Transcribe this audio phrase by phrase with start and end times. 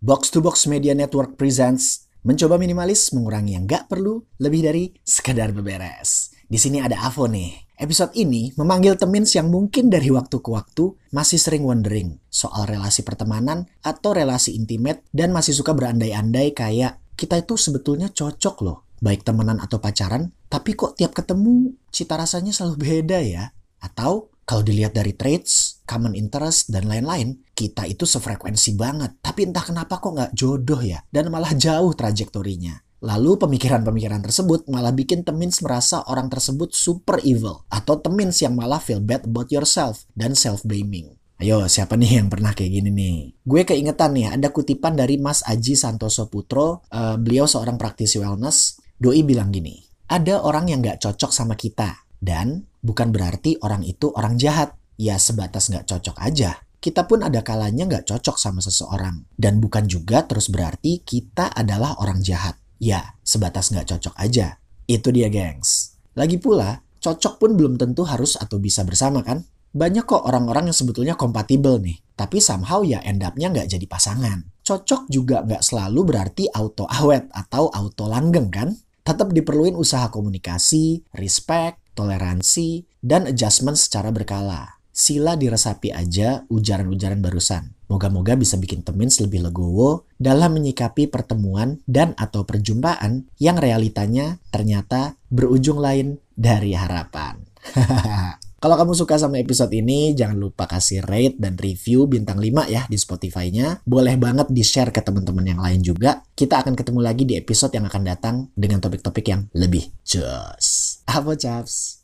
[0.00, 5.52] Box to Box Media Network presents Mencoba minimalis, mengurangi yang gak perlu, lebih dari sekadar
[5.52, 6.32] beberes.
[6.48, 7.76] Di sini ada Avo nih.
[7.76, 13.04] Episode ini memanggil temins yang mungkin dari waktu ke waktu masih sering wondering soal relasi
[13.04, 18.88] pertemanan atau relasi intimate dan masih suka berandai-andai kayak kita itu sebetulnya cocok loh.
[19.04, 23.52] Baik temenan atau pacaran, tapi kok tiap ketemu cita rasanya selalu beda ya?
[23.84, 29.18] Atau kalau dilihat dari traits, common interest, dan lain-lain, kita itu sefrekuensi banget.
[29.18, 32.78] Tapi entah kenapa kok nggak jodoh ya, dan malah jauh trajektorinya.
[33.00, 37.64] Lalu pemikiran-pemikiran tersebut malah bikin Temins merasa orang tersebut super evil.
[37.72, 41.16] Atau Temins yang malah feel bad about yourself dan self-blaming.
[41.40, 43.16] Ayo, siapa nih yang pernah kayak gini nih?
[43.40, 46.84] Gue keingetan nih, ada kutipan dari Mas Aji Santoso Putro.
[46.92, 48.76] Uh, beliau seorang praktisi wellness.
[49.00, 49.80] Doi bilang gini,
[50.12, 52.04] ada orang yang gak cocok sama kita.
[52.20, 54.76] Dan bukan berarti orang itu orang jahat.
[55.00, 56.60] Ya sebatas nggak cocok aja.
[56.76, 59.24] Kita pun ada kalanya nggak cocok sama seseorang.
[59.32, 62.60] Dan bukan juga terus berarti kita adalah orang jahat.
[62.76, 64.60] Ya, sebatas nggak cocok aja.
[64.84, 65.96] Itu dia gengs.
[66.12, 69.40] Lagi pula, cocok pun belum tentu harus atau bisa bersama kan?
[69.72, 74.52] Banyak kok orang-orang yang sebetulnya kompatibel nih, tapi somehow ya end up-nya nggak jadi pasangan.
[74.60, 78.76] Cocok juga nggak selalu berarti auto awet atau auto langgeng kan?
[79.00, 84.79] Tetap diperluin usaha komunikasi, respect, toleransi, dan adjustment secara berkala.
[85.00, 87.72] Sila diresapi aja ujaran-ujaran barusan.
[87.88, 95.16] Moga-moga bisa bikin temins lebih legowo dalam menyikapi pertemuan dan atau perjumpaan yang realitanya ternyata
[95.32, 97.40] berujung lain dari harapan.
[98.60, 102.84] Kalau kamu suka sama episode ini, jangan lupa kasih rate dan review bintang 5 ya
[102.84, 103.80] di Spotify-nya.
[103.88, 106.20] Boleh banget di-share ke teman-teman yang lain juga.
[106.36, 111.00] Kita akan ketemu lagi di episode yang akan datang dengan topik-topik yang lebih jos.
[111.08, 111.96] Apa caps?